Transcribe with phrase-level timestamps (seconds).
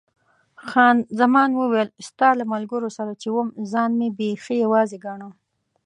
[0.67, 5.29] خان زمان وویل، ستا له ملګرو سره چې وم ځان مې بیخي یوازې ګاڼه.